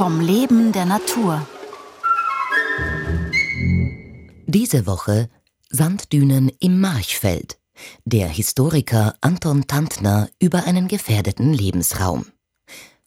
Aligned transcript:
vom 0.00 0.18
Leben 0.18 0.72
der 0.72 0.86
Natur. 0.86 1.46
Diese 4.46 4.86
Woche 4.86 5.28
Sanddünen 5.68 6.50
im 6.58 6.80
Marchfeld. 6.80 7.58
Der 8.06 8.28
Historiker 8.28 9.14
Anton 9.20 9.66
Tantner 9.66 10.30
über 10.38 10.64
einen 10.64 10.88
gefährdeten 10.88 11.52
Lebensraum. 11.52 12.24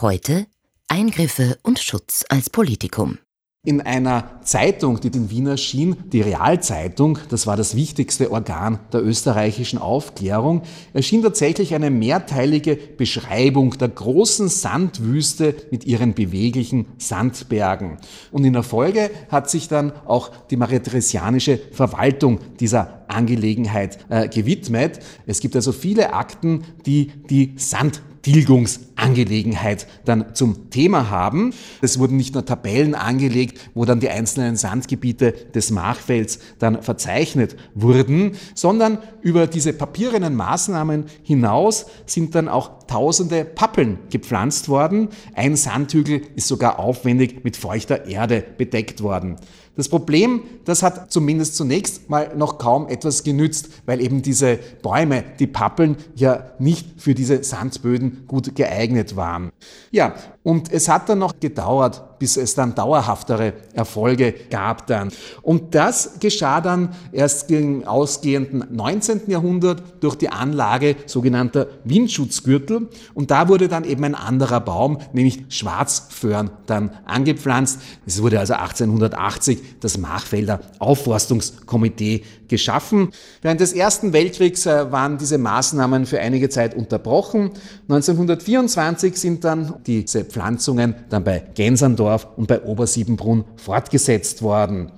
Heute 0.00 0.46
Eingriffe 0.86 1.58
und 1.62 1.78
Schutz 1.78 2.24
als 2.30 2.48
Politikum. 2.48 3.18
In 3.66 3.80
einer 3.80 4.40
Zeitung, 4.44 5.00
die 5.00 5.10
den 5.10 5.30
Wien 5.30 5.48
erschien, 5.48 5.96
die 6.12 6.20
Realzeitung, 6.20 7.18
das 7.28 7.48
war 7.48 7.56
das 7.56 7.74
wichtigste 7.74 8.30
Organ 8.30 8.78
der 8.92 9.04
österreichischen 9.04 9.80
Aufklärung, 9.80 10.62
erschien 10.94 11.24
tatsächlich 11.24 11.74
eine 11.74 11.90
mehrteilige 11.90 12.76
Beschreibung 12.76 13.76
der 13.76 13.88
großen 13.88 14.48
Sandwüste 14.48 15.56
mit 15.72 15.84
ihren 15.84 16.14
beweglichen 16.14 16.86
Sandbergen. 16.98 17.98
Und 18.30 18.44
in 18.44 18.52
der 18.52 18.62
Folge 18.62 19.10
hat 19.28 19.50
sich 19.50 19.66
dann 19.66 19.92
auch 20.06 20.30
die 20.50 20.56
maritheresianische 20.56 21.58
Verwaltung 21.72 22.38
dieser 22.60 23.04
Angelegenheit 23.08 23.98
äh, 24.08 24.28
gewidmet. 24.28 25.00
Es 25.26 25.40
gibt 25.40 25.56
also 25.56 25.72
viele 25.72 26.12
Akten, 26.12 26.62
die 26.86 27.10
die 27.28 27.54
Sand 27.56 28.02
Tilgungsangelegenheit 28.22 29.86
dann 30.04 30.34
zum 30.34 30.70
Thema 30.70 31.10
haben. 31.10 31.52
Es 31.82 31.98
wurden 31.98 32.16
nicht 32.16 32.34
nur 32.34 32.44
Tabellen 32.44 32.94
angelegt, 32.94 33.58
wo 33.74 33.84
dann 33.84 34.00
die 34.00 34.08
einzelnen 34.08 34.56
Sandgebiete 34.56 35.32
des 35.32 35.70
Machfelds 35.70 36.38
dann 36.58 36.82
verzeichnet 36.82 37.56
wurden, 37.74 38.32
sondern 38.54 38.98
über 39.22 39.46
diese 39.46 39.72
papierenen 39.72 40.34
Maßnahmen 40.34 41.04
hinaus 41.22 41.86
sind 42.06 42.34
dann 42.34 42.48
auch 42.48 42.77
tausende 42.88 43.44
Pappeln 43.44 43.98
gepflanzt 44.10 44.68
worden. 44.68 45.08
Ein 45.34 45.54
Sandhügel 45.54 46.22
ist 46.34 46.48
sogar 46.48 46.80
aufwendig 46.80 47.44
mit 47.44 47.56
feuchter 47.56 48.06
Erde 48.06 48.44
bedeckt 48.56 49.02
worden. 49.02 49.36
Das 49.78 49.88
Problem, 49.88 50.42
das 50.64 50.82
hat 50.82 51.12
zumindest 51.12 51.54
zunächst 51.54 52.10
mal 52.10 52.34
noch 52.36 52.58
kaum 52.58 52.88
etwas 52.88 53.22
genützt, 53.22 53.68
weil 53.86 54.00
eben 54.00 54.22
diese 54.22 54.58
Bäume, 54.82 55.22
die 55.38 55.46
Pappeln, 55.46 55.96
ja 56.16 56.50
nicht 56.58 57.00
für 57.00 57.14
diese 57.14 57.44
Sandböden 57.44 58.24
gut 58.26 58.56
geeignet 58.56 59.14
waren. 59.14 59.52
Ja, 59.92 60.16
und 60.48 60.72
es 60.72 60.88
hat 60.88 61.10
dann 61.10 61.18
noch 61.18 61.38
gedauert, 61.38 62.18
bis 62.18 62.38
es 62.38 62.54
dann 62.54 62.74
dauerhaftere 62.74 63.52
Erfolge 63.74 64.34
gab 64.48 64.86
dann. 64.86 65.10
Und 65.42 65.74
das 65.74 66.20
geschah 66.20 66.62
dann 66.62 66.94
erst 67.12 67.50
im 67.50 67.86
ausgehenden 67.86 68.64
19. 68.70 69.22
Jahrhundert 69.26 69.82
durch 70.00 70.14
die 70.14 70.30
Anlage 70.30 70.96
sogenannter 71.04 71.66
Windschutzgürtel. 71.84 72.88
Und 73.12 73.30
da 73.30 73.48
wurde 73.48 73.68
dann 73.68 73.84
eben 73.84 74.04
ein 74.04 74.14
anderer 74.14 74.60
Baum, 74.60 74.96
nämlich 75.12 75.44
Schwarzföhren, 75.50 76.50
dann 76.64 76.92
angepflanzt. 77.04 77.80
Es 78.06 78.22
wurde 78.22 78.40
also 78.40 78.54
1880 78.54 79.80
das 79.80 79.98
Machfelder 79.98 80.60
Aufforstungskomitee 80.78 82.24
geschaffen. 82.48 83.10
Während 83.42 83.60
des 83.60 83.74
Ersten 83.74 84.12
Weltkriegs 84.12 84.66
äh, 84.66 84.90
waren 84.90 85.18
diese 85.18 85.36
Maßnahmen 85.36 86.06
für 86.06 86.18
einige 86.18 86.48
Zeit 86.48 86.74
unterbrochen. 86.74 87.50
1924 87.88 89.14
sind 89.16 89.44
dann 89.44 89.74
diese 89.86 90.24
Pflanzungen 90.38 90.94
dann 91.08 91.24
bei 91.24 91.42
Gänserndorf 91.54 92.28
und 92.36 92.46
bei 92.46 92.62
Obersiebenbrunn 92.62 93.44
fortgesetzt 93.56 94.40
worden. 94.40 94.92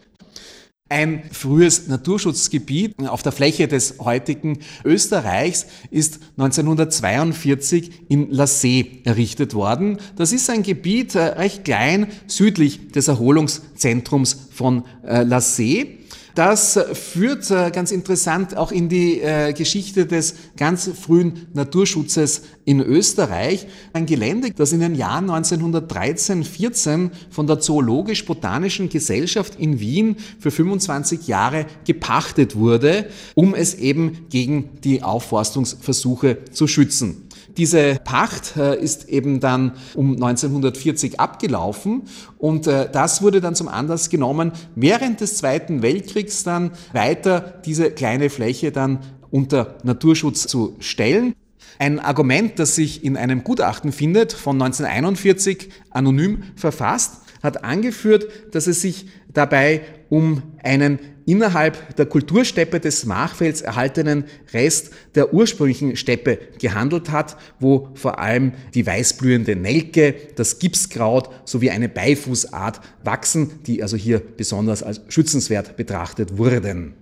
Ein 0.91 1.23
frühes 1.33 1.87
Naturschutzgebiet 1.87 2.97
auf 3.09 3.23
der 3.23 3.33
Fläche 3.33 3.69
des 3.69 4.01
heutigen 4.01 4.59
Österreichs 4.85 5.67
ist 5.91 6.19
1942 6.37 8.09
in 8.09 8.31
La 8.31 8.47
See 8.47 9.01
errichtet 9.05 9.55
worden. 9.55 9.97
Das 10.17 10.33
ist 10.33 10.51
ein 10.51 10.63
Gebiet 10.63 11.15
äh, 11.15 11.21
recht 11.21 11.65
klein 11.65 12.09
südlich 12.27 12.89
des 12.89 13.09
Erholungszentrums 13.09 14.49
von 14.51 14.85
äh, 15.07 15.23
La 15.23 15.41
See. 15.41 16.01
Das 16.35 16.79
führt 16.93 17.51
äh, 17.51 17.71
ganz 17.71 17.91
interessant 17.91 18.57
auch 18.57 18.73
in 18.73 18.89
die 18.89 19.21
äh, 19.21 19.53
Geschichte 19.53 20.07
des 20.07 20.35
ganz 20.57 20.89
frühen 20.89 21.49
Naturschutzes 21.55 22.43
in 22.65 22.81
Österreich. 22.81 23.67
Ein 23.93 24.07
Gelände, 24.07 24.51
das 24.53 24.73
in 24.73 24.81
den 24.81 24.95
Jahren 24.95 25.31
1913-14 25.31 27.11
von 27.31 27.47
der 27.47 27.61
Zoologisch-Botanischen 27.61 28.89
Gesellschaft 28.89 29.59
in 29.59 29.81
Wien 29.81 30.17
für 30.39 30.51
25 30.51 31.27
Jahre 31.27 31.67
gepachtet 31.85 32.57
wurde, 32.57 33.07
um 33.35 33.55
es 33.55 33.75
eben 33.75 34.27
gegen 34.31 34.81
die 34.85 35.03
Aufforstungsversuche 35.03 36.45
zu 36.53 36.67
schützen. 36.67 37.29
Diese 37.57 37.97
Pacht 38.05 38.57
äh, 38.57 38.81
ist 38.81 39.09
eben 39.09 39.41
dann 39.41 39.73
um 39.95 40.13
1940 40.13 41.19
abgelaufen 41.21 42.03
und 42.39 42.67
äh, 42.67 42.89
das 42.91 43.23
wurde 43.23 43.41
dann 43.41 43.55
zum 43.55 43.69
Anlass 43.69 44.09
genommen, 44.11 44.53
während 44.75 45.21
des 45.21 45.37
Zweiten 45.37 45.83
Weltkriegs 45.83 46.45
dann 46.45 46.73
weiter 46.93 47.61
diese 47.65 47.91
kleine 47.91 48.31
Fläche 48.31 48.73
dann 48.73 49.01
unter 49.31 49.77
Naturschutz 49.83 50.47
zu 50.47 50.77
stellen. 50.81 51.35
Ein 51.79 51.99
Argument, 51.99 52.59
das 52.59 52.75
sich 52.75 53.05
in 53.05 53.17
einem 53.17 53.43
Gutachten 53.43 53.93
findet, 53.93 54.33
von 54.33 54.61
1941 54.61 55.71
anonym 55.91 56.43
verfasst, 56.57 57.23
hat 57.43 57.65
angeführt, 57.65 58.27
dass 58.53 58.67
es 58.67 58.83
sich 58.83 59.07
dabei 59.33 59.83
um 60.11 60.43
einen 60.63 60.99
innerhalb 61.25 61.97
der 61.97 62.07
Kultursteppe 62.07 62.81
des 62.81 63.07
Machfelds 63.07 63.63
erhaltenen 63.63 64.25
Rest 64.53 64.91
der 65.15 65.33
ursprünglichen 65.33 65.97
Steppe 65.97 66.39
gehandelt 66.59 67.11
hat, 67.11 67.37
wo 67.61 67.89
vor 67.95 68.19
allem 68.19 68.53
die 68.75 68.87
weißblühende 68.87 69.57
Nelke, 69.57 70.15
das 70.37 70.59
Gipskraut 70.59 71.31
sowie 71.45 71.71
eine 71.71 71.89
Beifußart 71.89 72.81
wachsen, 73.05 73.61
die 73.67 73.83
also 73.83 73.97
hier 73.97 74.21
besonders 74.21 74.83
als 74.83 75.01
schützenswert 75.09 75.77
betrachtet 75.77 76.37
wurden. 76.37 76.95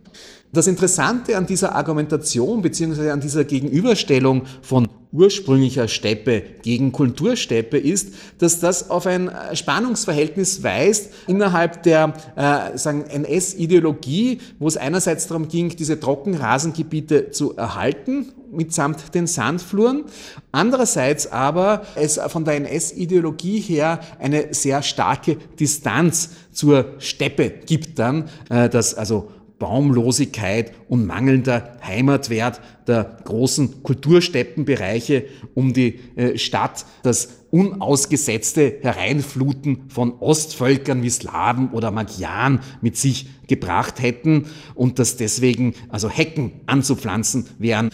Das 0.52 0.66
Interessante 0.66 1.36
an 1.36 1.46
dieser 1.46 1.74
Argumentation 1.74 2.62
bzw. 2.62 3.10
an 3.10 3.20
dieser 3.20 3.44
Gegenüberstellung 3.44 4.44
von 4.62 4.88
ursprünglicher 5.12 5.88
Steppe 5.88 6.42
gegen 6.62 6.92
Kultursteppe 6.92 7.78
ist, 7.78 8.14
dass 8.38 8.60
das 8.60 8.90
auf 8.90 9.06
ein 9.06 9.30
Spannungsverhältnis 9.54 10.62
weist 10.62 11.12
innerhalb 11.26 11.82
der 11.82 12.14
äh, 12.36 12.76
NS-Ideologie, 12.76 14.40
wo 14.58 14.68
es 14.68 14.76
einerseits 14.76 15.26
darum 15.26 15.48
ging, 15.48 15.70
diese 15.70 15.98
Trockenrasengebiete 15.98 17.30
zu 17.30 17.56
erhalten 17.56 18.32
mitsamt 18.50 19.14
den 19.14 19.26
Sandfluren. 19.26 20.04
Andererseits 20.52 21.30
aber 21.30 21.82
es 21.94 22.18
von 22.28 22.44
der 22.44 22.54
NS-Ideologie 22.56 23.60
her 23.60 24.00
eine 24.18 24.54
sehr 24.54 24.82
starke 24.82 25.36
Distanz 25.58 26.30
zur 26.52 26.94
Steppe 26.98 27.50
gibt 27.50 27.98
dann, 27.98 28.28
äh, 28.48 28.68
dass 28.68 28.94
also 28.94 29.30
Baumlosigkeit 29.58 30.72
und 30.88 31.06
mangelnder 31.06 31.76
Heimatwert 31.84 32.60
der 32.86 33.18
großen 33.24 33.82
Kultursteppenbereiche 33.82 35.26
um 35.54 35.72
die 35.72 35.98
äh, 36.16 36.38
Stadt, 36.38 36.86
das 37.02 37.44
unausgesetzte 37.50 38.78
Hereinfluten 38.82 39.88
von 39.88 40.18
Ostvölkern 40.20 41.02
wie 41.02 41.10
Slawen 41.10 41.70
oder 41.70 41.90
Magyaren 41.90 42.60
mit 42.80 42.96
sich 42.96 43.28
gebracht 43.46 44.00
hätten 44.00 44.46
und 44.74 44.98
dass 44.98 45.16
deswegen 45.16 45.74
also 45.88 46.08
Hecken 46.08 46.52
anzupflanzen 46.66 47.46
wären. 47.58 47.90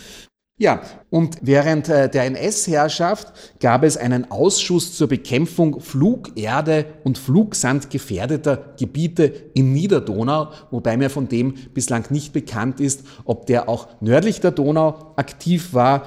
Ja, 0.56 0.82
und 1.10 1.38
während 1.42 1.88
äh, 1.88 2.08
der 2.08 2.26
NS-Herrschaft 2.26 3.58
gab 3.58 3.82
es 3.82 3.96
einen 3.96 4.30
Ausschuss 4.30 4.94
zur 4.96 5.08
Bekämpfung 5.08 5.80
Flugerde 5.80 6.86
und 7.02 7.18
Flugsand 7.18 7.90
gefährdeter 7.90 8.72
Gebiete 8.78 9.24
in 9.54 9.72
Niederdonau, 9.72 10.52
wobei 10.70 10.96
mir 10.96 11.10
von 11.10 11.28
dem 11.28 11.54
bislang 11.74 12.04
nicht 12.10 12.32
bekannt 12.32 12.78
ist, 12.78 13.02
ob 13.24 13.46
der 13.46 13.68
auch 13.68 13.88
nördlich 14.00 14.40
der 14.40 14.52
Donau 14.52 15.14
aktiv 15.16 15.74
war. 15.74 16.06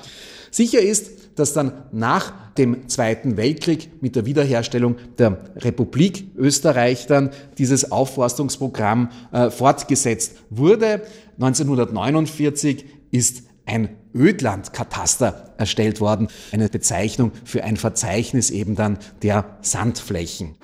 Sicher 0.50 0.80
ist, 0.80 1.38
dass 1.38 1.51
dann 1.51 1.83
nach 1.92 2.33
dem 2.54 2.88
Zweiten 2.88 3.36
Weltkrieg 3.36 4.01
mit 4.01 4.16
der 4.16 4.25
Wiederherstellung 4.25 4.95
der 5.18 5.39
Republik 5.57 6.31
Österreich 6.38 7.06
dann 7.06 7.31
dieses 7.57 7.92
Aufforstungsprogramm 7.92 9.10
äh, 9.33 9.50
fortgesetzt 9.50 10.38
wurde. 10.50 11.01
1949 11.38 12.86
ist 13.12 13.44
ein 13.66 13.89
Ödlandkataster 14.18 15.54
erstellt 15.58 16.00
worden, 16.00 16.28
eine 16.52 16.69
Bezeichnung 16.69 17.31
für 17.44 17.64
ein 17.64 17.78
Verzeichnis 17.78 18.50
eben 18.50 18.75
dann 18.75 18.98
der 19.22 19.58
Sandflächen. 19.62 20.56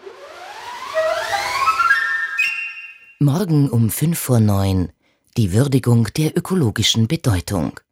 Morgen 3.19 3.69
um 3.69 3.89
5 3.89 4.17
vor 4.19 4.39
9 4.39 4.89
die 5.37 5.51
Würdigung 5.51 6.09
der 6.15 6.37
ökologischen 6.37 7.07
Bedeutung. 7.07 7.79